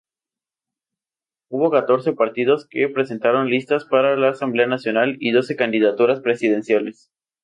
[1.51, 7.11] Hubo catorce partidos que presentaron listas para la Asamblea Nacional, y doce candidaturas presidenciales.